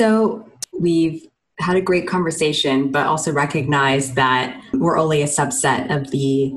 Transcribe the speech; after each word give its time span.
So 0.00 0.48
we've 0.72 1.26
had 1.58 1.76
a 1.76 1.82
great 1.82 2.08
conversation, 2.08 2.90
but 2.90 3.06
also 3.06 3.32
recognize 3.32 4.14
that 4.14 4.58
we're 4.72 4.96
only 4.96 5.20
a 5.20 5.26
subset 5.26 5.94
of 5.94 6.10
the 6.10 6.54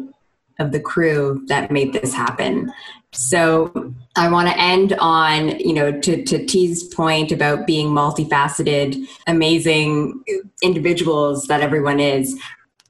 of 0.60 0.72
the 0.72 0.80
crew 0.80 1.44
that 1.48 1.70
made 1.70 1.92
this 1.92 2.14
happen. 2.14 2.72
So 3.12 3.94
I 4.16 4.30
want 4.30 4.48
to 4.48 4.58
end 4.58 4.94
on, 4.98 5.60
you 5.60 5.74
know, 5.74 5.92
to, 5.92 6.24
to 6.24 6.46
T's 6.46 6.86
point 6.94 7.34
about 7.34 7.68
being 7.68 7.90
multifaceted, 7.90 9.06
amazing 9.28 10.24
individuals 10.62 11.48
that 11.48 11.60
everyone 11.60 12.00
is. 12.00 12.40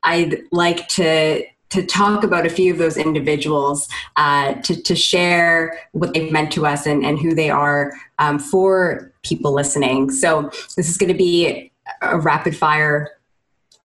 I'd 0.04 0.40
like 0.52 0.88
to 0.90 1.46
to 1.74 1.84
talk 1.86 2.24
about 2.24 2.46
a 2.46 2.50
few 2.50 2.71
of 2.71 2.78
those 2.78 2.98
individuals, 2.98 3.90
uh, 4.16 4.54
to, 4.62 4.80
to 4.82 4.96
share 4.96 5.80
what 5.94 6.14
they've 6.14 6.32
meant 6.32 6.52
to 6.54 6.68
us 6.68 6.86
and, 6.86 7.04
and 7.04 7.20
who 7.20 7.34
they 7.34 7.50
are 7.50 7.92
um, 8.20 8.38
for 8.38 9.12
people 9.23 9.52
listening. 9.54 10.12
So 10.12 10.52
this 10.78 10.88
is 10.88 10.98
going 10.98 11.12
to 11.12 11.18
be 11.18 11.72
a 12.02 12.20
rapid 12.20 12.55
fire 12.55 13.09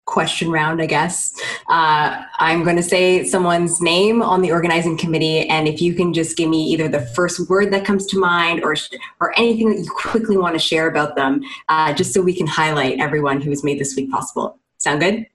question 0.05 0.51
round, 0.51 0.83
I 0.83 0.87
guess. 0.87 1.34
Uh, 1.69 2.23
I'm 2.38 2.62
going 2.64 2.77
to 2.77 2.83
say 2.83 3.24
someone's 3.24 3.80
name 3.80 4.23
on 4.23 4.42
the 4.42 4.52
organizing 4.52 4.98
committee, 4.98 5.48
and 5.48 5.66
if 5.69 5.80
you 5.80 5.95
can 5.95 6.12
just 6.12 6.36
give 6.36 6.50
me 6.50 6.64
either 6.73 6.89
the 6.89 7.06
first 7.14 7.48
word 7.48 7.73
that 7.73 7.84
comes 7.84 8.06
to 8.06 8.19
mind 8.19 8.64
or 8.64 8.75
or 9.20 9.39
anything 9.39 9.70
that 9.70 9.78
you 9.78 9.91
quickly 9.91 10.36
want 10.36 10.55
to 10.55 10.59
share 10.59 10.89
about 10.89 11.16
them, 11.16 11.42
uh, 11.69 11.92
just 11.95 12.12
so 12.12 12.20
we 12.20 12.34
can 12.34 12.47
highlight 12.47 12.98
everyone 13.00 13.41
who 13.41 13.50
has 13.50 13.62
made 13.62 13.78
this 13.78 13.97
week 13.97 14.11
possible. 14.11 14.59
Sound 14.78 15.00
good? 15.00 15.27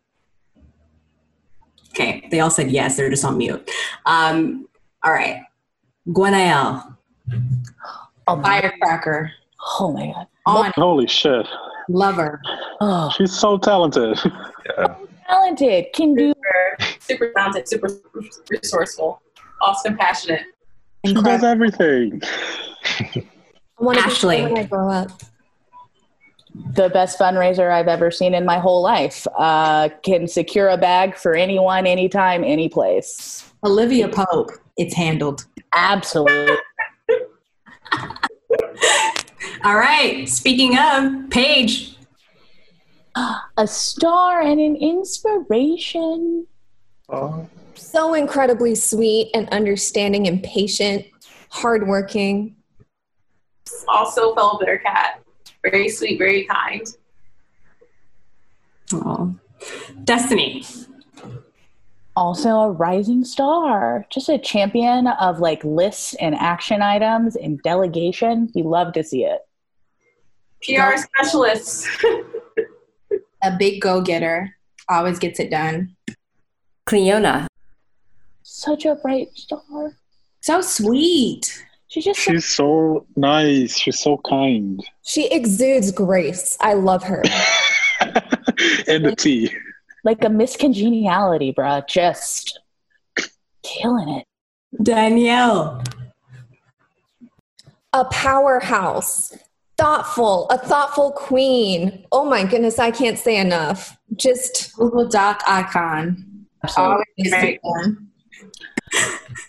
Okay, 1.93 2.27
they 2.31 2.39
all 2.39 2.49
said 2.49 2.71
yes. 2.71 2.97
They're 2.97 3.09
just 3.09 3.23
on 3.23 3.37
mute. 3.37 3.69
Um, 4.05 4.67
all 5.03 5.13
right, 5.13 5.43
Gwenael. 6.09 6.95
A 8.27 8.41
firecracker. 8.41 9.31
Oh 9.79 9.91
my 9.93 10.07
god. 10.07 10.27
On. 10.45 10.71
Holy 10.75 11.07
shit. 11.07 11.47
Lover. 11.89 12.41
Oh. 12.81 13.11
She's 13.15 13.31
so 13.31 13.57
talented. 13.57 14.19
Yeah. 14.77 14.95
Talented. 15.27 15.87
Can 15.93 16.15
do. 16.15 16.33
Super, 16.79 16.95
super 16.99 17.31
talented, 17.35 17.67
super 17.67 17.89
resourceful, 18.49 19.21
also 19.61 19.93
Passionate. 19.93 20.43
She 21.05 21.13
does 21.13 21.43
everything. 21.43 22.21
I 22.83 23.23
want 23.79 23.97
to 23.99 24.05
Ashley. 24.05 24.41
when 24.41 24.57
I 24.57 24.63
grow 24.63 24.89
up. 24.89 25.11
The 26.55 26.89
best 26.89 27.17
fundraiser 27.17 27.71
I've 27.71 27.87
ever 27.87 28.11
seen 28.11 28.33
in 28.33 28.45
my 28.45 28.59
whole 28.59 28.81
life. 28.81 29.25
Uh, 29.37 29.89
can 30.03 30.27
secure 30.27 30.69
a 30.69 30.77
bag 30.77 31.17
for 31.17 31.33
anyone, 31.33 31.87
anytime, 31.87 32.43
any 32.43 32.69
place. 32.69 33.51
Olivia 33.63 34.07
Pope. 34.07 34.51
It's 34.77 34.93
handled. 34.93 35.45
Absolutely. 35.73 36.57
All 39.63 39.75
right. 39.75 40.27
Speaking 40.27 40.77
of, 40.77 41.29
Paige. 41.29 41.97
A 43.57 43.67
star 43.67 44.41
and 44.41 44.59
an 44.59 44.75
inspiration. 44.75 46.47
Oh. 47.09 47.47
So 47.75 48.13
incredibly 48.13 48.75
sweet 48.75 49.29
and 49.33 49.47
understanding 49.49 50.27
and 50.27 50.41
patient, 50.43 51.05
hardworking. 51.49 52.55
Also, 53.87 54.33
fellow 54.33 54.57
bitter 54.59 54.79
cat. 54.79 55.22
Very 55.63 55.89
sweet, 55.89 56.17
very 56.17 56.45
kind. 56.45 56.87
Oh, 58.93 59.35
Destiny 60.03 60.63
also 62.15 62.49
a 62.49 62.71
rising 62.71 63.23
star, 63.23 64.05
just 64.09 64.29
a 64.29 64.37
champion 64.37 65.07
of 65.07 65.39
like 65.39 65.63
lists 65.63 66.15
and 66.15 66.35
action 66.35 66.81
items 66.81 67.35
and 67.35 67.61
delegation. 67.61 68.51
You 68.53 68.63
love 68.65 68.93
to 68.93 69.03
see 69.03 69.25
it. 69.25 69.41
PR 70.63 70.97
specialist. 70.97 71.87
a 73.43 73.55
big 73.57 73.81
go 73.81 74.01
getter, 74.01 74.55
always 74.89 75.19
gets 75.19 75.39
it 75.39 75.49
done. 75.49 75.95
Cleona. 76.87 77.47
Such 78.43 78.85
a 78.85 78.95
bright 78.95 79.29
star. 79.33 79.97
So 80.41 80.61
sweet. 80.61 81.65
She's 81.93 82.05
just 82.05 82.19
She's 82.19 82.45
so 82.45 83.05
nice. 83.15 83.77
She's 83.77 83.99
so 83.99 84.17
kind. 84.27 84.83
She 85.03 85.31
exudes 85.31 85.91
grace. 85.91 86.57
I 86.59 86.73
love 86.73 87.03
her. 87.03 87.21
and 88.87 89.05
the 89.05 89.15
tea 89.15 89.55
like 90.03 90.23
a 90.23 90.29
Miss 90.29 90.55
Congeniality, 90.57 91.53
bruh. 91.53 91.87
Just 91.87 92.59
killing 93.63 94.09
it. 94.09 94.25
Danielle. 94.81 95.83
A 97.93 98.05
powerhouse. 98.05 99.37
Thoughtful, 99.77 100.47
a 100.49 100.57
thoughtful 100.57 101.11
queen. 101.11 102.05
Oh 102.11 102.25
my 102.25 102.43
goodness, 102.43 102.77
I 102.77 102.91
can't 102.91 103.17
say 103.17 103.37
enough. 103.37 103.97
Just 104.15 104.73
Google 104.75 105.07
Doc 105.07 105.41
icon. 105.47 106.45
Absolutely. 106.63 107.59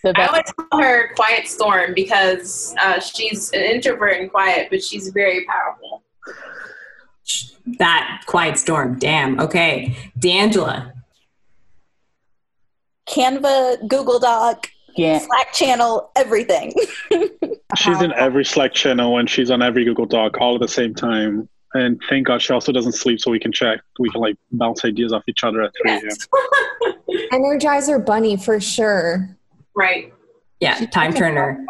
I 0.04 0.26
always 0.26 0.52
call 0.52 0.80
her 0.80 1.14
Quiet 1.14 1.46
Storm 1.46 1.94
because 1.94 2.74
uh, 2.80 3.00
she's 3.00 3.52
an 3.52 3.60
introvert 3.60 4.20
and 4.20 4.30
quiet, 4.30 4.68
but 4.70 4.82
she's 4.82 5.08
very 5.08 5.44
powerful 5.46 6.02
that 7.78 8.22
quiet 8.26 8.58
storm. 8.58 8.98
Damn. 8.98 9.40
Okay. 9.40 9.96
D'Angela. 10.18 10.92
Canva, 13.08 13.86
Google 13.86 14.18
Doc, 14.18 14.70
yeah. 14.96 15.18
Slack 15.18 15.52
channel, 15.52 16.10
everything. 16.16 16.72
she's 17.76 18.00
in 18.00 18.12
every 18.16 18.44
Slack 18.44 18.72
channel 18.72 19.18
and 19.18 19.28
she's 19.28 19.50
on 19.50 19.60
every 19.60 19.84
Google 19.84 20.06
Doc 20.06 20.36
all 20.40 20.54
at 20.54 20.60
the 20.60 20.68
same 20.68 20.94
time. 20.94 21.48
And 21.74 22.00
thank 22.08 22.26
God 22.26 22.40
she 22.40 22.52
also 22.52 22.72
doesn't 22.72 22.92
sleep 22.92 23.20
so 23.20 23.30
we 23.30 23.40
can 23.40 23.52
check. 23.52 23.80
We 23.98 24.08
can 24.10 24.20
like 24.20 24.36
bounce 24.52 24.84
ideas 24.84 25.12
off 25.12 25.24
each 25.28 25.42
other 25.42 25.62
at 25.62 25.72
3 25.82 25.92
a.m. 25.92 26.02
Energizer 27.32 28.04
Bunny 28.04 28.36
for 28.36 28.60
sure. 28.60 29.36
Right. 29.74 30.12
Yeah, 30.60 30.76
she 30.76 30.86
time 30.86 31.12
turner. 31.12 31.64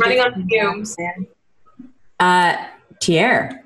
Running 0.00 0.20
on 0.20 0.48
fumes. 0.48 0.96
Uh, 2.18 2.56
Tier 3.00 3.62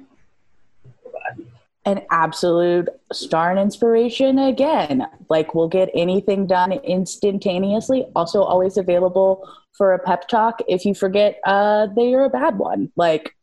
an 1.87 2.03
absolute 2.11 2.89
star 3.13 3.51
and 3.51 3.59
inspiration 3.59 4.39
again. 4.39 5.07
Like 5.29 5.55
we'll 5.55 5.69
get 5.69 5.91
anything 5.95 6.47
done 6.47 6.73
instantaneously. 6.73 8.07
Also, 8.15 8.43
always 8.43 8.77
available 8.77 9.49
for 9.73 9.95
a 9.95 9.99
pep 9.99 10.29
talk 10.29 10.61
if 10.69 10.85
you 10.85 10.95
forget 10.95 11.41
uh, 11.45 11.87
that 11.87 12.05
you're 12.05 12.25
a 12.25 12.31
bad 12.31 12.59
one. 12.59 12.93
Like 12.97 13.35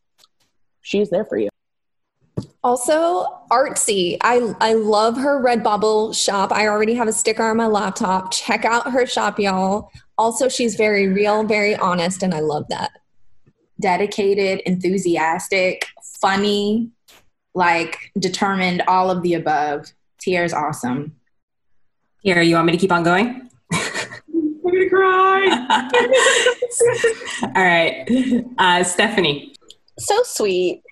she's 0.82 1.10
there 1.10 1.26
for 1.26 1.38
you. 1.38 1.50
Also, 2.64 3.26
artsy. 3.52 4.18
I 4.22 4.54
I 4.60 4.74
love 4.74 5.18
her 5.18 5.42
Redbubble 5.44 6.16
shop. 6.16 6.52
I 6.52 6.68
already 6.68 6.96
have 6.96 7.08
a 7.08 7.14
sticker 7.14 7.44
on 7.44 7.58
my 7.58 7.68
laptop. 7.68 8.32
Check 8.32 8.66
out 8.66 8.92
her 8.92 9.06
shop, 9.06 9.40
y'all. 9.40 9.92
Also, 10.18 10.50
she's 10.50 10.76
very 10.76 11.08
real, 11.08 11.44
very 11.44 11.76
honest, 11.76 12.24
and 12.24 12.34
I 12.34 12.40
love 12.40 12.66
that. 12.70 12.92
Dedicated, 13.80 14.62
enthusiastic, 14.66 15.86
funny, 16.20 16.90
like 17.54 18.12
determined 18.18 18.84
all 18.88 19.12
of 19.12 19.22
the 19.24 19.36
above. 19.36 19.92
Tier 20.20 20.44
is 20.44 20.54
awesome. 20.54 21.16
Tier, 22.24 22.42
you 22.42 22.56
want 22.56 22.66
me 22.66 22.72
to 22.74 22.78
keep 22.78 22.92
on 22.92 23.04
going? 23.04 23.50
I'm 23.72 24.62
gonna 24.64 24.90
cry. 24.90 25.88
all 27.56 27.64
right, 27.64 28.44
uh, 28.58 28.84
Stephanie. 28.84 29.56
So 30.00 30.16
sweet. 30.24 30.84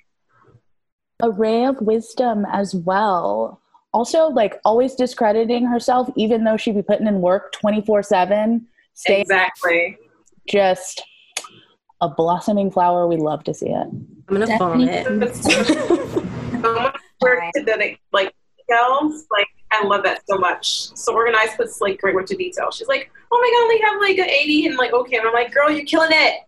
A 1.22 1.32
ray 1.32 1.66
of 1.66 1.82
wisdom 1.82 2.46
as 2.52 2.76
well. 2.76 3.62
Also, 3.94 4.28
like 4.28 4.60
always 4.66 4.96
discrediting 4.96 5.66
herself, 5.66 6.10
even 6.18 6.44
though 6.44 6.58
she'd 6.58 6.76
be 6.76 6.82
putting 6.82 7.08
in 7.08 7.22
work 7.22 7.54
24 7.54 8.04
7. 8.04 8.68
Exactly. 9.06 9.98
Just 10.48 11.02
a 12.02 12.10
blossoming 12.10 12.70
flower. 12.70 13.08
We 13.08 13.18
love 13.18 13.44
to 13.46 13.54
see 13.54 13.70
it. 13.70 13.88
I'm 13.88 14.18
going 14.28 14.48
to 14.48 14.58
vomit. 14.58 15.36
so 15.36 16.24
much 16.74 16.98
work 17.22 17.44
to 17.56 17.64
dedicate, 17.64 18.00
like 18.12 18.34
details. 18.58 19.26
Like 19.32 19.48
I 19.72 19.86
love 19.86 20.04
that 20.04 20.22
so 20.28 20.38
much. 20.38 20.96
So 20.96 21.14
organized 21.14 21.58
puts 21.58 21.82
like 21.82 22.00
great 22.00 22.16
work 22.16 22.26
to 22.28 22.36
detail. 22.36 22.72
She's 22.72 22.88
like, 22.88 23.12
oh 23.32 23.40
my 23.40 23.50
god, 23.50 23.88
I 23.88 23.92
have 23.92 24.02
like 24.02 24.18
an 24.18 24.30
80 24.30 24.66
and 24.68 24.78
like 24.78 24.94
okay. 24.94 25.18
And 25.18 25.28
I'm 25.28 25.34
like, 25.34 25.54
girl, 25.54 25.72
you're 25.72 25.86
killing 25.86 26.12
it. 26.12 26.42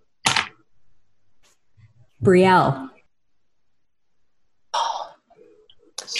Brielle. 2.24 2.90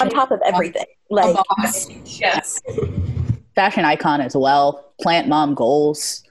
On 0.02 0.10
top 0.10 0.32
of 0.32 0.42
everything. 0.46 0.86
Like 1.10 1.36
yes. 2.06 2.62
Fashion 3.56 3.86
icon 3.86 4.22
as 4.22 4.36
well. 4.36 4.94
Plant 5.02 5.28
mom 5.28 5.56
goals. 5.56 6.24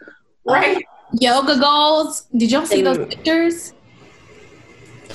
Right. 0.44 0.76
Um, 0.76 0.82
yoga 1.20 1.58
goals. 1.58 2.26
Did 2.36 2.50
y'all 2.50 2.66
see 2.66 2.82
those 2.82 2.98
pictures? 3.08 3.72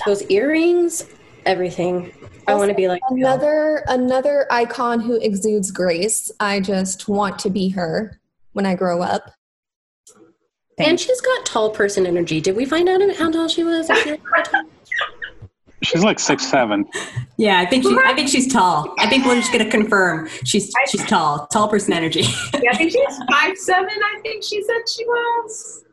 Those 0.05 0.23
earrings, 0.23 1.05
everything. 1.45 2.11
I 2.47 2.55
want 2.55 2.69
to 2.69 2.75
be 2.75 2.87
like 2.87 3.01
another 3.09 3.83
another 3.87 4.47
icon 4.49 4.99
who 4.99 5.15
exudes 5.17 5.71
grace. 5.71 6.31
I 6.39 6.59
just 6.59 7.07
want 7.07 7.39
to 7.39 7.49
be 7.49 7.69
her 7.69 8.19
when 8.53 8.65
I 8.65 8.75
grow 8.75 9.01
up. 9.01 9.31
And 10.77 10.99
she's 10.99 11.21
got 11.21 11.45
tall 11.45 11.69
person 11.69 12.07
energy. 12.07 12.41
Did 12.41 12.55
we 12.55 12.65
find 12.65 12.89
out 12.89 13.01
how 13.15 13.29
tall 13.29 13.47
she 13.47 13.63
was? 13.63 13.89
She's 15.83 16.03
like 16.03 16.19
six 16.19 16.45
seven. 16.45 16.85
Yeah, 17.37 17.59
I 17.59 17.65
think 17.65 17.83
she. 17.83 17.97
I 18.05 18.13
think 18.13 18.29
she's 18.29 18.51
tall. 18.51 18.93
I 18.99 19.09
think 19.09 19.25
we're 19.25 19.35
just 19.35 19.51
gonna 19.51 19.69
confirm 19.69 20.27
she's 20.45 20.71
she's 20.89 21.03
tall. 21.05 21.47
Tall 21.47 21.67
person 21.67 21.93
energy. 21.93 22.21
Yeah, 22.61 22.71
I 22.71 22.77
think 22.77 22.91
she's 22.91 23.17
five 23.31 23.57
seven. 23.57 23.89
I 23.89 24.19
think 24.21 24.43
she 24.43 24.61
said 24.63 24.81
she 24.95 25.05
was. 25.05 25.83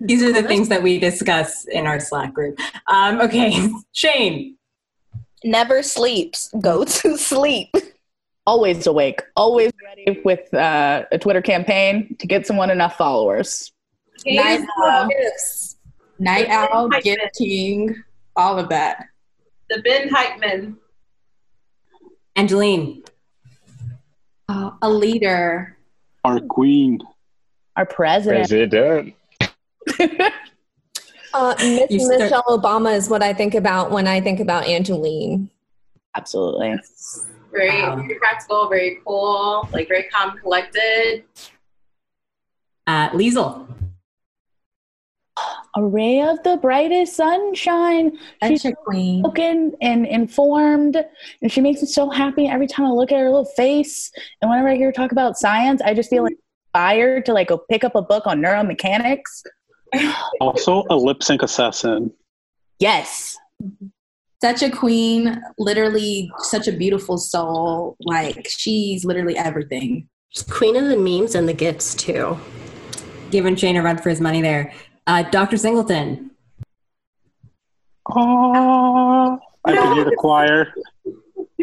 These 0.00 0.22
are 0.22 0.32
the 0.32 0.42
things 0.42 0.68
that 0.68 0.82
we 0.82 0.98
discuss 0.98 1.66
in 1.66 1.86
our 1.86 2.00
Slack 2.00 2.32
group. 2.32 2.58
Um, 2.86 3.20
okay, 3.20 3.68
Shane. 3.92 4.56
Never 5.44 5.82
sleeps. 5.82 6.50
Go 6.60 6.84
to 7.00 7.16
sleep. 7.16 7.74
Always 8.46 8.86
awake. 8.86 9.22
Always 9.36 9.72
ready 9.84 10.20
with 10.24 10.52
uh, 10.54 11.04
a 11.12 11.18
Twitter 11.18 11.42
campaign 11.42 12.16
to 12.18 12.26
get 12.26 12.46
someone 12.46 12.70
enough 12.70 12.96
followers. 12.96 13.70
Night 14.26 14.60
owl, 14.82 15.08
Gifts. 15.08 15.76
night 16.18 16.48
owl, 16.48 16.88
gift 16.88 17.36
king, 17.38 17.94
all 18.40 18.58
of 18.58 18.68
that. 18.70 19.06
The 19.68 19.80
Ben 19.82 20.08
Heitman. 20.08 20.76
Angeline. 22.36 23.02
Uh, 24.48 24.70
a 24.82 24.88
leader. 24.90 25.76
Our 26.24 26.40
queen. 26.40 26.98
Our 27.76 27.86
president. 27.86 28.48
President. 28.48 29.14
Uh, 31.32 31.54
Miss 31.60 32.04
start- 32.06 32.18
Michelle 32.22 32.42
Obama 32.48 32.92
is 32.92 33.08
what 33.08 33.22
I 33.22 33.32
think 33.32 33.54
about 33.54 33.92
when 33.92 34.08
I 34.08 34.20
think 34.20 34.40
about 34.40 34.66
Angeline. 34.66 35.48
Absolutely. 36.16 36.76
Very, 37.52 37.68
Wow. 37.82 37.94
very 37.94 38.16
practical, 38.16 38.68
very 38.68 38.98
cool, 39.06 39.68
like 39.72 39.86
very 39.86 40.08
calm, 40.12 40.36
collected. 40.38 41.22
Uh, 42.84 43.10
Liesel. 43.10 43.64
A 45.76 45.84
ray 45.84 46.20
of 46.20 46.42
the 46.42 46.56
brightest 46.56 47.14
sunshine. 47.16 48.18
She's 48.42 48.62
Such 48.62 48.72
a 48.72 48.74
queen. 48.74 49.22
spoken 49.22 49.72
and 49.80 50.04
informed, 50.06 50.96
and 51.42 51.52
she 51.52 51.60
makes 51.60 51.80
me 51.80 51.86
so 51.86 52.10
happy 52.10 52.48
every 52.48 52.66
time 52.66 52.86
I 52.86 52.90
look 52.90 53.12
at 53.12 53.18
her 53.18 53.26
little 53.30 53.44
face. 53.44 54.10
And 54.42 54.50
whenever 54.50 54.68
I 54.68 54.74
hear 54.76 54.86
her 54.86 54.92
talk 54.92 55.12
about 55.12 55.38
science, 55.38 55.80
I 55.80 55.94
just 55.94 56.10
feel 56.10 56.26
inspired 56.26 57.24
to 57.26 57.32
like 57.32 57.48
go 57.48 57.58
pick 57.70 57.84
up 57.84 57.94
a 57.94 58.02
book 58.02 58.26
on 58.26 58.40
neuromechanics. 58.40 59.42
Also 60.40 60.84
a 60.88 60.94
lip 60.96 61.20
sync 61.22 61.42
assassin. 61.42 62.12
Yes. 62.78 63.36
Such 64.40 64.62
a 64.62 64.70
queen. 64.70 65.42
Literally, 65.58 66.30
such 66.38 66.68
a 66.68 66.72
beautiful 66.72 67.18
soul. 67.18 67.96
Like 68.00 68.46
she's 68.48 69.04
literally 69.04 69.36
everything. 69.36 70.08
She's 70.28 70.44
queen 70.44 70.76
of 70.76 70.84
the 70.84 70.96
memes 70.96 71.34
and 71.34 71.48
the 71.48 71.52
gifts 71.52 71.94
too. 71.96 72.38
Giving 73.32 73.56
Shane 73.56 73.76
a 73.76 73.82
run 73.82 73.98
for 73.98 74.10
his 74.10 74.20
money 74.20 74.40
there. 74.40 74.72
Uh, 75.10 75.22
Dr. 75.22 75.56
Singleton. 75.56 76.30
Oh, 78.14 79.40
I 79.64 79.72
can 79.72 79.94
hear 79.96 80.04
the 80.04 80.14
choir. 80.16 80.72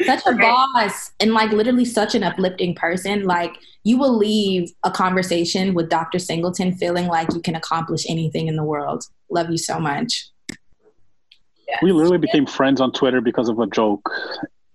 Such 0.06 0.26
a 0.26 0.34
boss 0.34 1.14
and 1.22 1.34
like 1.34 1.52
literally 1.52 1.86
such 1.86 2.14
an 2.14 2.24
uplifting 2.24 2.76
person. 2.76 3.24
Like 3.24 3.56
you 3.86 3.98
will 3.98 4.18
leave 4.18 4.72
a 4.84 4.92
conversation 4.92 5.74
with 5.74 5.90
Dr. 5.90 6.20
Singleton 6.20 6.76
feeling 6.76 7.08
like 7.08 7.34
you 7.34 7.40
can 7.40 7.56
accomplish 7.56 8.06
anything 8.10 8.50
in 8.50 8.58
the 8.58 8.66
world. 8.66 9.06
Love 9.32 9.50
you 9.50 9.58
so 9.58 9.80
much. 9.80 10.30
Yes. 11.70 11.80
We 11.82 11.94
literally 11.94 12.18
became 12.18 12.46
friends 12.46 12.82
on 12.82 12.92
Twitter 12.92 13.22
because 13.22 13.48
of 13.48 13.60
a 13.60 13.68
joke. 13.68 14.10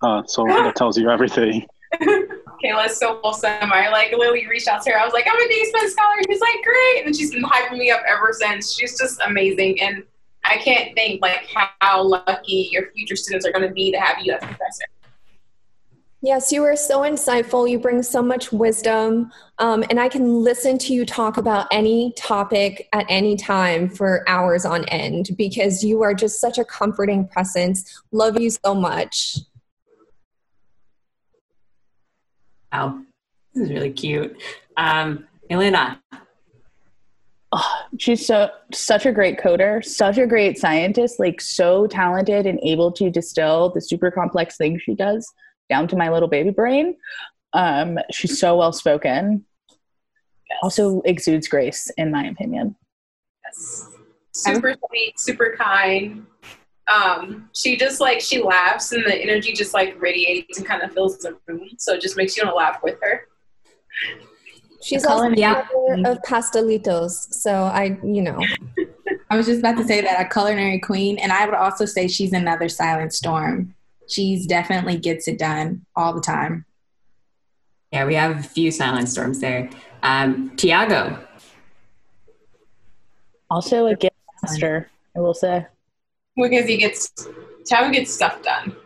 Uh, 0.00 0.22
so 0.24 0.46
that 0.46 0.76
tells 0.76 0.96
you 0.96 1.10
everything. 1.10 1.66
Kayla's 2.62 2.96
so 2.96 3.20
wholesome. 3.22 3.50
I 3.72 3.88
like 3.90 4.12
literally 4.12 4.46
reached 4.46 4.68
out 4.68 4.82
to 4.82 4.90
her. 4.90 4.98
I 4.98 5.04
was 5.04 5.12
like, 5.12 5.26
I'm 5.30 5.40
a 5.40 5.48
D-SPAN 5.48 5.90
scholar. 5.90 6.16
She's 6.28 6.40
like, 6.40 6.62
great. 6.62 7.06
And 7.06 7.16
she's 7.16 7.32
been 7.32 7.42
hyping 7.42 7.78
me 7.78 7.90
up 7.90 8.02
ever 8.08 8.32
since. 8.32 8.74
She's 8.74 8.98
just 8.98 9.20
amazing. 9.26 9.80
And 9.80 10.04
I 10.44 10.56
can't 10.58 10.94
think 10.94 11.22
like 11.22 11.48
how 11.80 12.02
lucky 12.02 12.68
your 12.72 12.90
future 12.92 13.16
students 13.16 13.46
are 13.46 13.52
going 13.52 13.66
to 13.66 13.72
be 13.72 13.90
to 13.92 13.98
have 13.98 14.18
you 14.20 14.32
as 14.32 14.42
a 14.42 14.46
professor. 14.46 14.84
Yes, 16.24 16.52
you 16.52 16.62
are 16.62 16.76
so 16.76 17.00
insightful. 17.00 17.68
You 17.68 17.80
bring 17.80 18.00
so 18.00 18.22
much 18.22 18.52
wisdom. 18.52 19.32
Um, 19.58 19.84
and 19.90 19.98
I 19.98 20.08
can 20.08 20.32
listen 20.44 20.78
to 20.78 20.94
you 20.94 21.04
talk 21.04 21.36
about 21.36 21.66
any 21.72 22.12
topic 22.16 22.88
at 22.92 23.06
any 23.08 23.34
time 23.34 23.88
for 23.88 24.22
hours 24.28 24.64
on 24.64 24.84
end 24.84 25.30
because 25.36 25.82
you 25.82 26.02
are 26.02 26.14
just 26.14 26.40
such 26.40 26.58
a 26.58 26.64
comforting 26.64 27.26
presence. 27.26 28.02
Love 28.12 28.40
you 28.40 28.50
so 28.50 28.72
much. 28.72 29.36
Wow. 32.72 33.00
This 33.54 33.64
is 33.64 33.70
really 33.70 33.92
cute. 33.92 34.36
Um, 34.76 35.26
Elena. 35.50 36.00
Oh, 37.54 37.80
she's 37.98 38.24
so 38.24 38.48
such 38.72 39.04
a 39.04 39.12
great 39.12 39.38
coder, 39.38 39.84
such 39.84 40.16
a 40.16 40.26
great 40.26 40.58
scientist, 40.58 41.20
like 41.20 41.40
so 41.40 41.86
talented 41.86 42.46
and 42.46 42.58
able 42.62 42.90
to 42.92 43.10
distill 43.10 43.70
the 43.70 43.80
super 43.80 44.10
complex 44.10 44.56
things 44.56 44.80
she 44.80 44.94
does 44.94 45.30
down 45.68 45.86
to 45.88 45.96
my 45.96 46.08
little 46.08 46.28
baby 46.28 46.50
brain. 46.50 46.96
Um, 47.52 47.98
she's 48.10 48.40
so 48.40 48.56
well 48.56 48.72
spoken. 48.72 49.44
Also 50.62 51.02
exudes 51.02 51.46
grace, 51.46 51.90
in 51.98 52.10
my 52.10 52.24
opinion. 52.24 52.74
Yes. 53.44 53.88
Super 54.32 54.74
sweet, 54.88 55.20
super 55.20 55.54
kind. 55.58 56.26
Um, 56.92 57.48
she 57.52 57.76
just 57.76 58.00
like 58.00 58.20
she 58.20 58.42
laughs 58.42 58.92
and 58.92 59.04
the 59.04 59.14
energy 59.14 59.52
just 59.52 59.72
like 59.74 60.00
radiates 60.00 60.58
and 60.58 60.66
kind 60.66 60.82
of 60.82 60.92
fills 60.92 61.18
the 61.18 61.36
room. 61.46 61.68
So 61.78 61.94
it 61.94 62.00
just 62.00 62.16
makes 62.16 62.36
you 62.36 62.42
want 62.44 62.52
to 62.52 62.56
laugh 62.56 62.82
with 62.82 62.98
her. 63.02 63.26
She's 64.82 65.02
The 65.02 65.10
also 65.10 65.28
the 65.30 65.36
culinary- 65.36 65.62
author 65.74 66.10
of 66.10 66.18
Pastelitos. 66.22 67.32
So 67.34 67.52
I, 67.52 67.98
you 68.02 68.20
know, 68.22 68.38
I 69.30 69.36
was 69.36 69.46
just 69.46 69.60
about 69.60 69.76
to 69.78 69.84
say 69.84 70.00
that 70.00 70.20
a 70.20 70.28
culinary 70.28 70.80
queen, 70.80 71.18
and 71.18 71.30
I 71.32 71.46
would 71.46 71.54
also 71.54 71.84
say 71.84 72.08
she's 72.08 72.32
another 72.32 72.68
silent 72.68 73.12
storm. 73.14 73.74
She's 74.08 74.44
definitely 74.46 74.98
gets 74.98 75.28
it 75.28 75.38
done 75.38 75.86
all 75.94 76.12
the 76.12 76.20
time. 76.20 76.64
Yeah, 77.92 78.06
we 78.06 78.14
have 78.14 78.38
a 78.38 78.42
few 78.42 78.70
silent 78.72 79.08
storms 79.08 79.38
there. 79.40 79.70
Um, 80.02 80.50
Tiago. 80.56 81.18
Also 83.50 83.86
a 83.86 83.94
gift 83.94 84.16
master, 84.42 84.88
I 85.16 85.20
will 85.20 85.34
say. 85.34 85.66
Because 86.36 86.66
he 86.66 86.76
gets 86.78 87.12
Tiago 87.64 87.90
gets 87.90 88.12
stuff 88.12 88.42
done. 88.42 88.76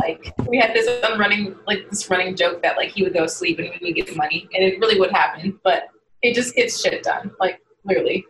Like 0.00 0.32
we 0.46 0.58
had 0.58 0.74
this 0.74 0.88
running 1.18 1.56
like 1.66 1.88
this 1.90 2.08
running 2.08 2.34
joke 2.36 2.62
that 2.62 2.76
like 2.76 2.90
he 2.90 3.02
would 3.02 3.14
go 3.14 3.26
sleep 3.26 3.58
and 3.58 3.70
we 3.80 3.88
would 3.88 3.96
get 3.96 4.06
the 4.06 4.16
money 4.16 4.48
and 4.54 4.64
it 4.64 4.78
really 4.80 4.98
would 4.98 5.10
happen, 5.10 5.58
but 5.64 5.84
it 6.22 6.34
just 6.34 6.54
gets 6.54 6.80
shit 6.80 7.02
done. 7.02 7.30
Like 7.40 7.60
literally. 7.84 8.24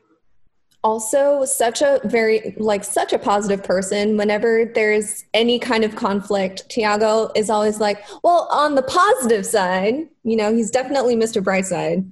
also 0.83 1.45
such 1.45 1.83
a 1.83 2.01
very 2.05 2.55
like 2.57 2.83
such 2.83 3.13
a 3.13 3.19
positive 3.19 3.63
person 3.63 4.17
whenever 4.17 4.65
there's 4.75 5.25
any 5.35 5.59
kind 5.59 5.85
of 5.85 5.95
conflict 5.95 6.69
tiago 6.71 7.31
is 7.37 7.51
always 7.51 7.79
like 7.79 8.03
well 8.25 8.49
on 8.51 8.75
the 8.75 8.83
positive 8.83 9.47
side 9.47 10.09
you 10.25 10.37
know 10.37 10.53
he's 10.53 10.71
definitely 10.71 11.15
mr 11.15 11.41
brightside 11.41 12.05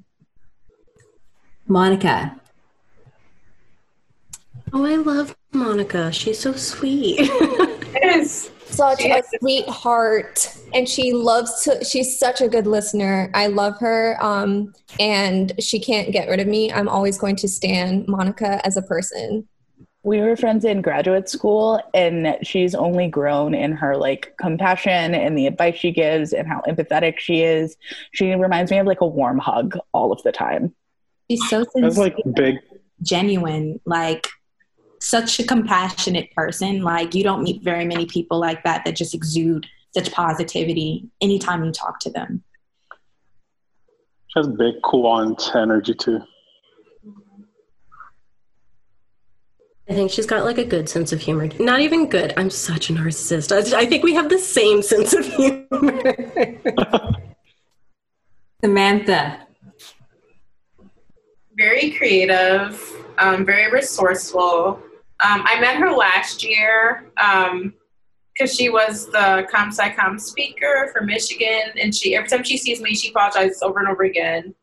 Monica. 1.70 2.36
Oh, 4.72 4.84
I 4.84 4.96
love 4.96 5.34
Monica. 5.52 6.12
She's 6.12 6.38
so 6.38 6.52
sweet. 6.52 7.18
It 7.92 8.20
is. 8.20 8.50
such 8.66 9.00
a 9.00 9.08
Yes. 9.08 9.26
sweetheart 9.40 10.56
and 10.72 10.88
she 10.88 11.12
loves 11.12 11.64
to 11.64 11.84
she's 11.84 12.16
such 12.20 12.40
a 12.40 12.46
good 12.48 12.68
listener 12.68 13.32
i 13.34 13.48
love 13.48 13.76
her 13.80 14.16
um, 14.24 14.72
and 15.00 15.52
she 15.60 15.80
can't 15.80 16.12
get 16.12 16.28
rid 16.28 16.38
of 16.38 16.46
me 16.46 16.72
i'm 16.72 16.88
always 16.88 17.18
going 17.18 17.34
to 17.34 17.48
stand 17.48 18.06
monica 18.06 18.64
as 18.64 18.76
a 18.76 18.82
person 18.82 19.46
we 20.04 20.20
were 20.20 20.36
friends 20.36 20.64
in 20.64 20.80
graduate 20.82 21.28
school 21.28 21.82
and 21.94 22.38
she's 22.42 22.76
only 22.76 23.08
grown 23.08 23.54
in 23.54 23.72
her 23.72 23.96
like 23.96 24.32
compassion 24.40 25.14
and 25.16 25.36
the 25.36 25.48
advice 25.48 25.74
she 25.76 25.90
gives 25.90 26.32
and 26.32 26.46
how 26.46 26.60
empathetic 26.68 27.18
she 27.18 27.42
is 27.42 27.76
she 28.12 28.32
reminds 28.36 28.70
me 28.70 28.78
of 28.78 28.86
like 28.86 29.00
a 29.00 29.06
warm 29.06 29.38
hug 29.40 29.76
all 29.92 30.12
of 30.12 30.22
the 30.22 30.30
time 30.32 30.72
She's 31.28 31.46
so 31.50 31.64
That's 31.74 31.96
like 31.98 32.16
big. 32.34 32.56
genuine, 33.02 33.80
like 33.84 34.28
such 35.00 35.40
a 35.40 35.44
compassionate 35.44 36.30
person. 36.32 36.82
Like 36.82 37.14
you 37.14 37.24
don't 37.24 37.42
meet 37.42 37.62
very 37.62 37.84
many 37.84 38.06
people 38.06 38.38
like 38.38 38.62
that 38.64 38.84
that 38.84 38.96
just 38.96 39.14
exude 39.14 39.66
such 39.92 40.12
positivity 40.12 41.08
anytime 41.20 41.64
you 41.64 41.72
talk 41.72 41.98
to 42.00 42.10
them. 42.10 42.42
She 44.28 44.38
has 44.38 44.48
big, 44.48 44.74
cool 44.84 45.06
aunt 45.06 45.50
energy 45.54 45.94
too. 45.94 46.20
I 49.88 49.92
think 49.92 50.12
she's 50.12 50.26
got 50.26 50.44
like 50.44 50.58
a 50.58 50.64
good 50.64 50.88
sense 50.88 51.12
of 51.12 51.20
humor. 51.20 51.48
Not 51.58 51.80
even 51.80 52.08
good. 52.08 52.32
I'm 52.36 52.48
such 52.48 52.90
a 52.90 52.92
narcissist. 52.92 53.50
I, 53.50 53.80
I 53.80 53.86
think 53.86 54.04
we 54.04 54.14
have 54.14 54.28
the 54.28 54.38
same 54.38 54.82
sense 54.82 55.12
of 55.12 55.26
humor. 55.26 55.66
Samantha. 58.62 59.46
very 61.56 61.90
creative, 61.90 62.80
um, 63.18 63.44
very 63.44 63.70
resourceful. 63.72 64.80
Um, 65.22 65.42
I 65.46 65.60
met 65.60 65.76
her 65.76 65.90
last 65.90 66.42
year 66.42 67.04
because 67.14 68.54
she 68.54 68.70
was 68.70 69.06
the 69.06 69.46
ComSciCom 69.52 70.20
speaker 70.20 70.90
for 70.92 71.02
Michigan, 71.02 71.72
and 71.80 71.94
she 71.94 72.16
every 72.16 72.28
time 72.28 72.42
she 72.42 72.56
sees 72.56 72.80
me, 72.80 72.94
she 72.94 73.10
apologizes 73.10 73.62
over 73.62 73.80
and 73.80 73.88
over 73.88 74.04
again 74.04 74.54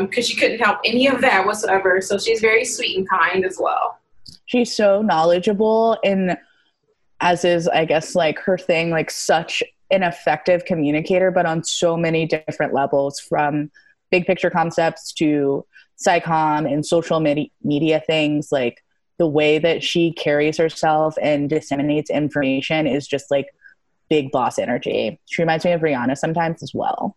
because 0.00 0.26
she 0.26 0.36
couldn't 0.36 0.58
help 0.60 0.78
any 0.84 1.06
of 1.08 1.20
that 1.20 1.44
whatsoever. 1.46 2.00
So 2.00 2.18
she's 2.18 2.40
very 2.40 2.64
sweet 2.64 2.96
and 2.96 3.08
kind 3.08 3.44
as 3.44 3.58
well. 3.60 3.98
she's 4.46 4.74
so 4.74 5.02
knowledgeable 5.02 5.98
and 6.04 6.36
as 7.20 7.44
is, 7.44 7.68
I 7.68 7.84
guess, 7.84 8.14
like 8.14 8.38
her 8.40 8.58
thing, 8.58 8.90
like 8.90 9.10
such 9.10 9.62
an 9.90 10.02
effective 10.02 10.64
communicator, 10.64 11.30
but 11.30 11.46
on 11.46 11.62
so 11.62 11.96
many 11.96 12.26
different 12.26 12.74
levels 12.74 13.20
from 13.20 13.70
big 14.10 14.26
picture 14.26 14.50
concepts 14.50 15.12
to 15.14 15.64
SciComm 16.04 16.70
and 16.70 16.84
social 16.84 17.20
media 17.20 18.02
things. 18.06 18.50
Like 18.50 18.82
the 19.22 19.26
way 19.28 19.56
that 19.56 19.84
she 19.84 20.10
carries 20.14 20.56
herself 20.56 21.14
and 21.22 21.48
disseminates 21.48 22.10
information 22.10 22.88
is 22.88 23.06
just 23.06 23.30
like 23.30 23.54
big 24.10 24.32
boss 24.32 24.58
energy. 24.58 25.20
She 25.26 25.40
reminds 25.42 25.64
me 25.64 25.70
of 25.70 25.80
Rihanna 25.80 26.18
sometimes 26.18 26.60
as 26.60 26.72
well. 26.74 27.16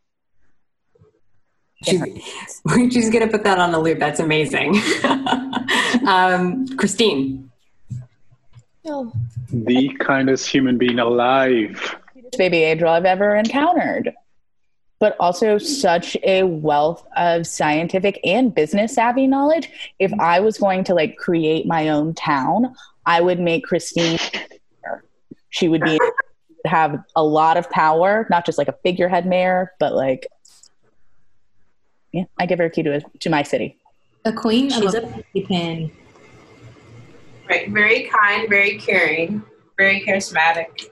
She, 1.83 1.97
she's 2.91 3.09
going 3.09 3.25
to 3.25 3.27
put 3.27 3.43
that 3.43 3.57
on 3.57 3.71
the 3.71 3.79
loop. 3.79 3.97
That's 3.97 4.19
amazing. 4.19 4.79
um, 6.07 6.67
Christine. 6.77 7.49
Oh. 8.85 9.11
The 9.51 9.91
kindest 9.99 10.47
human 10.47 10.77
being 10.77 10.99
alive. 10.99 11.95
Baby 12.37 12.65
angel 12.65 12.87
I've 12.87 13.05
ever 13.05 13.35
encountered. 13.35 14.13
But 14.99 15.15
also 15.19 15.57
such 15.57 16.15
a 16.23 16.43
wealth 16.43 17.05
of 17.17 17.45
scientific 17.45 18.19
and 18.23 18.55
business 18.55 18.95
savvy 18.95 19.27
knowledge. 19.27 19.69
If 19.99 20.13
I 20.19 20.39
was 20.39 20.57
going 20.57 20.83
to 20.85 20.93
like 20.93 21.17
create 21.17 21.65
my 21.65 21.89
own 21.89 22.13
town, 22.13 22.75
I 23.05 23.21
would 23.21 23.39
make 23.39 23.63
Christine. 23.63 24.19
She 25.49 25.69
would 25.69 25.83
be 25.83 25.97
have 26.65 27.01
a 27.15 27.23
lot 27.23 27.55
of 27.55 27.69
power, 27.69 28.27
not 28.29 28.45
just 28.45 28.57
like 28.57 28.67
a 28.67 28.75
figurehead 28.83 29.25
mayor, 29.25 29.71
but 29.79 29.93
like 29.93 30.27
yeah, 32.11 32.23
I 32.39 32.45
give 32.45 32.59
her 32.59 32.65
a 32.65 32.69
key 32.69 32.83
to 32.83 33.01
to 33.01 33.29
my 33.29 33.43
city. 33.43 33.77
The 34.23 34.33
queen 34.33 34.69
She's 34.69 34.93
of 34.93 35.03
a 35.03 35.41
pin. 35.41 35.91
Right, 37.47 37.69
very 37.69 38.03
kind, 38.03 38.49
very 38.49 38.79
caring, 38.79 39.43
very 39.77 40.01
charismatic. 40.01 40.89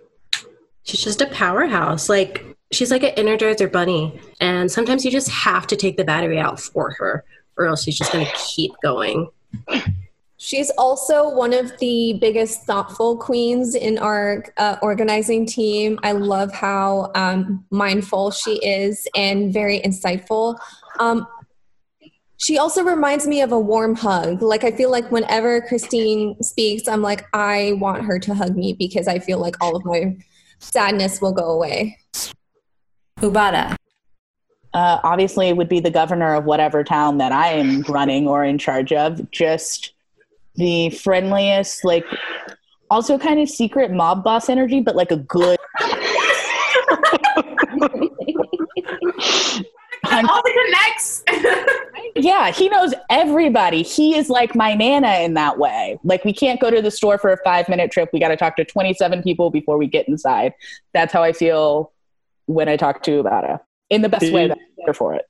She's 0.83 1.01
just 1.01 1.22
a 1.22 1.27
powerhouse. 1.27 2.10
Like 2.10 2.52
she's 2.74 2.92
like 2.92 3.03
an 3.03 3.13
energizer 3.15 3.72
bunny, 3.72 4.20
and 4.39 4.72
sometimes 4.72 5.06
you 5.06 5.12
just 5.12 5.30
have 5.30 5.68
to 5.68 5.75
take 5.75 5.98
the 5.98 6.03
battery 6.03 6.39
out 6.39 6.60
for 6.60 6.92
her, 6.92 7.24
or 7.58 7.65
else 7.65 7.84
she's 7.84 7.98
just 7.98 8.12
going 8.12 8.25
to 8.25 8.32
keep 8.34 8.72
going. 8.82 9.30
She's 10.38 10.72
also 10.72 11.30
one 11.30 11.53
of 11.53 11.72
the 11.80 12.18
biggest 12.20 12.63
thoughtful 12.63 13.15
queens 13.15 13.75
in 13.75 13.98
our 13.98 14.44
uh, 14.58 14.75
organizing 14.82 15.46
team. 15.46 15.98
I 16.03 16.12
love 16.12 16.51
how 16.51 17.12
um, 17.15 17.63
mindful 17.70 18.32
she 18.32 18.56
is 18.56 19.08
and 19.15 19.53
very 19.53 19.80
insightful. 19.80 20.58
Um, 21.00 21.25
she 22.36 22.58
also 22.58 22.84
reminds 22.84 23.25
me 23.25 23.39
of 23.42 23.53
a 23.53 23.60
warm 23.60 23.96
hug. 23.96 24.42
Like 24.42 24.65
I 24.65 24.72
feel 24.72 24.92
like 24.92 25.10
whenever 25.12 25.62
Christine 25.62 26.36
speaks, 26.44 26.89
I'm 26.89 27.01
like, 27.01 27.25
I 27.34 27.77
want 27.80 28.03
her 28.03 28.20
to 28.20 28.34
hug 28.34 28.58
me 28.58 28.74
because 28.74 29.08
I 29.08 29.20
feel 29.20 29.39
like 29.39 29.56
all 29.62 29.77
of 29.77 29.86
my 29.86 30.18
sadness 30.60 31.22
will 31.22 31.32
go 31.32 31.51
away. 31.51 31.98
Ubada. 33.24 33.75
Uh, 34.74 35.00
obviously, 35.03 35.48
it 35.48 35.56
would 35.56 35.70
be 35.70 35.80
the 35.80 35.92
governor 35.92 36.34
of 36.36 36.46
whatever 36.46 36.84
town 36.84 37.18
that 37.20 37.32
I 37.32 37.50
am 37.50 37.82
running 37.84 38.27
or 38.27 38.44
in 38.44 38.58
charge 38.58 38.92
of. 38.92 39.30
Just 39.32 39.94
the 40.56 40.89
friendliest, 40.89 41.86
like, 41.86 42.06
also 42.89 43.18
kind 43.18 43.39
of 43.39 43.50
secret 43.50 43.92
mob 43.92 44.24
boss 44.24 44.50
energy, 44.50 44.82
but 44.82 44.96
like 44.96 45.12
a 45.12 45.18
good. 45.18 45.58
all 50.30 50.42
the 50.44 50.65
connects. 50.65 51.24
yeah, 52.15 52.51
he 52.51 52.70
knows 52.70 52.94
everybody. 53.10 53.84
He 53.84 54.15
is 54.18 54.30
like 54.30 54.56
my 54.56 54.74
nana 54.74 55.20
in 55.20 55.34
that 55.36 55.58
way. 55.58 55.98
Like 56.03 56.25
we 56.25 56.34
can't 56.34 56.60
go 56.60 56.70
to 56.70 56.82
the 56.82 56.92
store 56.92 57.18
for 57.18 57.32
a 57.32 57.38
five 57.44 57.70
minute 57.70 57.92
trip. 57.92 58.10
We 58.12 58.20
got 58.20 58.30
to 58.30 58.38
talk 58.38 58.56
to 58.58 58.65
27 58.65 59.24
people 59.24 59.50
before 59.50 59.77
we 59.77 59.88
get 59.88 60.08
inside. 60.08 60.53
That's 60.94 61.13
how 61.13 61.24
I 61.24 61.32
feel 61.32 61.93
when 62.46 62.70
I 62.70 62.78
talk 62.78 63.04
to 63.04 63.12
you 63.12 63.20
about 63.20 63.50
it 63.50 63.60
in 63.90 64.02
the 64.02 64.10
best 64.10 64.26
he, 64.26 64.32
way 64.32 64.48
that 64.48 64.58
I'm 64.88 64.94
for 64.94 65.16
it. 65.16 65.26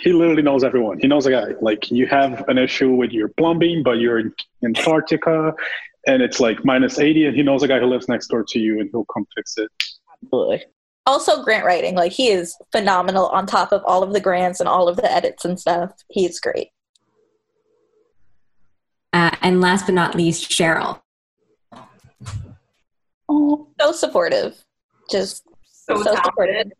He 0.00 0.12
literally 0.12 0.42
knows 0.42 0.62
everyone. 0.62 0.98
He 1.00 1.08
knows 1.08 1.26
a 1.26 1.30
guy. 1.30 1.54
Like 1.60 1.90
you 1.90 2.06
have 2.06 2.48
an 2.48 2.58
issue 2.58 2.92
with 2.92 3.10
your 3.10 3.28
plumbing, 3.28 3.82
but 3.82 3.98
you're 3.98 4.20
in 4.20 4.32
Antarctica 4.64 5.54
and 6.06 6.22
it's 6.22 6.38
like 6.40 6.64
minus 6.64 6.98
80 6.98 7.26
and 7.26 7.36
he 7.36 7.42
knows 7.42 7.62
a 7.62 7.68
guy 7.68 7.80
who 7.80 7.86
lives 7.86 8.08
next 8.08 8.28
door 8.28 8.44
to 8.48 8.58
you 8.58 8.80
and 8.80 8.88
he'll 8.92 9.06
come 9.06 9.26
fix 9.34 9.58
it. 9.58 9.70
Absolutely 10.22 10.64
also 11.08 11.42
grant 11.42 11.64
writing 11.64 11.94
like 11.94 12.12
he 12.12 12.28
is 12.28 12.54
phenomenal 12.70 13.28
on 13.28 13.46
top 13.46 13.72
of 13.72 13.82
all 13.86 14.02
of 14.02 14.12
the 14.12 14.20
grants 14.20 14.60
and 14.60 14.68
all 14.68 14.88
of 14.88 14.96
the 14.96 15.10
edits 15.10 15.44
and 15.44 15.58
stuff 15.58 15.90
He's 16.10 16.38
great 16.38 16.68
uh, 19.14 19.34
and 19.40 19.62
last 19.62 19.86
but 19.86 19.94
not 19.94 20.14
least 20.14 20.50
cheryl 20.50 21.00
oh 23.28 23.68
so 23.80 23.92
supportive 23.92 24.62
just 25.10 25.47
so, 25.88 26.02
so 26.02 26.14
supportive 26.14 26.72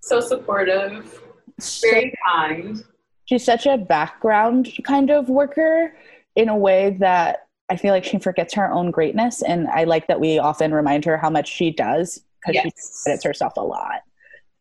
so 0.00 0.20
supportive 0.20 1.20
very 1.82 2.12
kind 2.26 2.84
she's 3.26 3.44
such 3.44 3.66
a 3.66 3.76
background 3.76 4.72
kind 4.84 5.10
of 5.10 5.28
worker 5.28 5.94
in 6.34 6.48
a 6.48 6.56
way 6.56 6.96
that 7.00 7.46
I 7.68 7.76
feel 7.76 7.92
like 7.92 8.04
she 8.04 8.18
forgets 8.18 8.54
her 8.54 8.70
own 8.70 8.90
greatness. 8.90 9.42
And 9.42 9.66
I 9.68 9.84
like 9.84 10.06
that 10.06 10.20
we 10.20 10.38
often 10.38 10.72
remind 10.72 11.04
her 11.04 11.16
how 11.16 11.30
much 11.30 11.48
she 11.48 11.70
does 11.70 12.22
because 12.40 12.54
yes. 12.54 12.64
she 12.64 13.04
credits 13.04 13.24
herself 13.24 13.54
a 13.56 13.62
lot. 13.62 14.02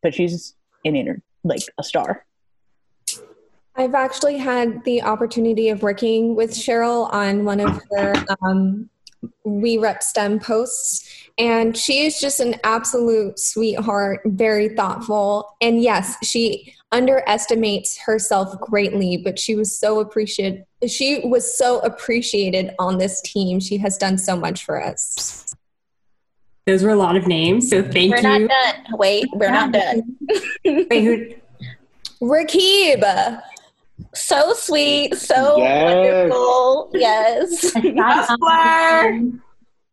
But 0.02 0.14
she's 0.14 0.56
an 0.84 0.96
inner 0.96 1.22
like 1.44 1.62
a 1.78 1.84
star. 1.84 2.26
I've 3.76 3.94
actually 3.94 4.38
had 4.38 4.84
the 4.86 5.04
opportunity 5.04 5.70
of 5.70 5.84
working 5.84 6.36
with 6.36 6.52
Cheryl 6.52 7.14
on 7.14 7.44
one 7.44 7.60
of 7.60 7.82
her 7.92 8.14
um, 8.42 8.90
We 9.44 9.78
Rep 9.78 10.02
STEM 10.04 10.40
posts, 10.40 11.10
and 11.38 11.76
she 11.78 12.06
is 12.06 12.20
just 12.20 12.40
an 12.40 12.56
absolute 12.64 13.40
sweetheart, 13.40 14.22
very 14.26 14.70
thoughtful. 14.70 15.56
And 15.62 15.82
yes, 15.82 16.16
she 16.24 16.74
underestimates 16.92 17.98
herself 17.98 18.60
greatly, 18.62 19.18
but 19.18 19.38
she 19.38 19.56
was 19.56 19.78
so 19.78 20.00
appreciated. 20.00 20.66
She 20.88 21.22
was 21.26 21.58
so 21.58 21.80
appreciated 21.80 22.72
on 22.80 22.98
this 22.98 23.22
team. 23.22 23.60
She 23.60 23.78
has 23.78 23.98
done 23.98 24.18
so 24.18 24.38
much 24.38 24.64
for 24.64 24.82
us. 24.84 25.54
Those 26.66 26.84
were 26.84 26.92
a 26.92 26.96
lot 26.96 27.16
of 27.16 27.28
names, 27.28 27.70
so 27.70 27.84
thank 27.84 28.12
we're 28.12 28.22
you. 28.22 28.24
We're 28.24 28.40
not 28.40 28.50
done. 28.50 28.98
Wait, 28.98 29.26
we're 29.34 29.52
not 29.52 29.72
done. 29.72 30.18
Wait, 30.64 30.90
who? 30.90 31.36
Rakib. 32.22 33.42
So 34.16 34.54
sweet, 34.54 35.16
so 35.16 35.58
yes. 35.58 35.94
wonderful. 35.94 36.92
Yes. 36.94 37.74
Hustler. 37.98 39.22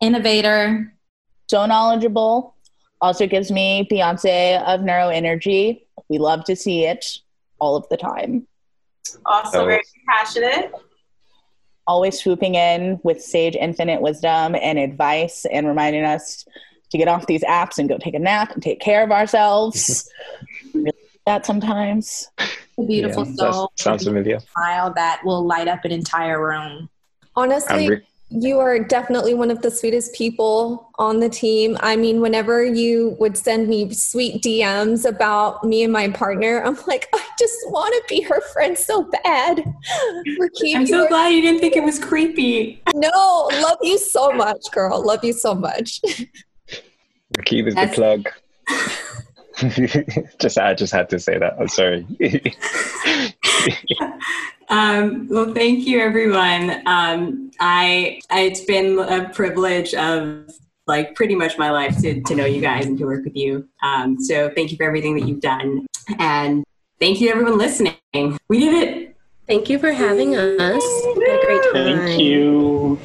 Innovator. 0.00 0.94
So 1.50 1.66
knowledgeable. 1.66 2.54
Also 3.00 3.26
gives 3.26 3.50
me 3.50 3.86
Beyonce 3.90 4.62
of 4.62 4.82
Neuro 4.82 5.08
Energy. 5.08 5.86
We 6.08 6.18
love 6.18 6.44
to 6.44 6.56
see 6.56 6.84
it 6.86 7.18
all 7.58 7.76
of 7.76 7.88
the 7.88 7.96
time. 7.96 8.46
Also 9.26 9.62
oh. 9.62 9.66
very 9.66 9.82
passionate 10.08 10.72
always 11.86 12.18
swooping 12.18 12.54
in 12.54 13.00
with 13.02 13.22
sage 13.22 13.56
infinite 13.56 14.00
wisdom 14.00 14.54
and 14.54 14.78
advice 14.78 15.44
and 15.46 15.66
reminding 15.66 16.04
us 16.04 16.44
to 16.90 16.98
get 16.98 17.08
off 17.08 17.26
these 17.26 17.42
apps 17.44 17.78
and 17.78 17.88
go 17.88 17.98
take 17.98 18.14
a 18.14 18.18
nap 18.18 18.52
and 18.52 18.62
take 18.62 18.80
care 18.80 19.02
of 19.02 19.10
ourselves. 19.10 20.08
that 21.26 21.46
sometimes. 21.46 22.28
A 22.78 22.82
beautiful 22.82 23.26
yeah, 23.26 23.50
soul. 23.50 23.72
Sounds 23.76 24.04
familiar. 24.04 24.40
Smile 24.40 24.92
that 24.94 25.20
will 25.24 25.44
light 25.44 25.68
up 25.68 25.84
an 25.84 25.92
entire 25.92 26.44
room. 26.44 26.88
Honestly, 27.36 28.02
you 28.34 28.58
are 28.58 28.78
definitely 28.78 29.34
one 29.34 29.50
of 29.50 29.60
the 29.60 29.70
sweetest 29.70 30.14
people 30.14 30.90
on 30.98 31.20
the 31.20 31.28
team. 31.28 31.76
I 31.80 31.96
mean, 31.96 32.20
whenever 32.20 32.64
you 32.64 33.14
would 33.20 33.36
send 33.36 33.68
me 33.68 33.92
sweet 33.92 34.42
DMs 34.42 35.06
about 35.06 35.64
me 35.64 35.82
and 35.82 35.92
my 35.92 36.08
partner, 36.08 36.62
I'm 36.64 36.78
like, 36.86 37.08
I 37.14 37.22
just 37.38 37.58
want 37.66 37.94
to 37.94 38.02
be 38.08 38.22
her 38.22 38.40
friend 38.52 38.76
so 38.76 39.10
bad. 39.24 39.58
Rakib, 40.40 40.76
I'm 40.76 40.86
so 40.86 41.06
glad 41.08 41.28
you 41.28 41.42
didn't 41.42 41.60
think 41.60 41.76
it 41.76 41.84
was 41.84 41.98
creepy. 41.98 42.82
No, 42.94 43.50
love 43.52 43.78
you 43.82 43.98
so 43.98 44.32
much, 44.32 44.70
girl. 44.72 45.04
Love 45.04 45.24
you 45.24 45.34
so 45.34 45.54
much. 45.54 46.00
Rakib 47.36 47.66
is 47.66 47.74
That's- 47.74 47.96
the 47.96 48.22
plug. 48.22 48.28
just 50.40 50.58
I 50.58 50.74
just 50.74 50.92
had 50.92 51.08
to 51.10 51.18
say 51.18 51.38
that. 51.38 51.56
I'm 51.58 51.68
sorry. 51.68 52.06
um, 54.68 55.28
well, 55.28 55.52
thank 55.54 55.86
you, 55.86 56.00
everyone. 56.00 56.82
Um, 56.86 57.50
I 57.60 58.20
it's 58.30 58.60
been 58.60 58.98
a 58.98 59.28
privilege 59.30 59.94
of 59.94 60.50
like 60.86 61.14
pretty 61.14 61.34
much 61.34 61.58
my 61.58 61.70
life 61.70 62.00
to 62.02 62.20
to 62.22 62.34
know 62.34 62.44
you 62.44 62.60
guys 62.60 62.86
and 62.86 62.98
to 62.98 63.04
work 63.04 63.24
with 63.24 63.36
you. 63.36 63.68
Um, 63.82 64.20
so 64.20 64.50
thank 64.54 64.70
you 64.70 64.76
for 64.76 64.84
everything 64.84 65.16
that 65.16 65.28
you've 65.28 65.40
done, 65.40 65.86
and 66.18 66.64
thank 66.98 67.20
you 67.20 67.30
everyone 67.30 67.58
listening. 67.58 67.94
We 68.48 68.60
did 68.60 68.74
it. 68.74 69.16
Thank 69.46 69.68
you 69.68 69.78
for 69.78 69.92
having 69.92 70.36
us. 70.36 70.84
great 71.14 71.62
time. 71.72 71.74
Thank 72.06 72.20
you. 72.20 72.98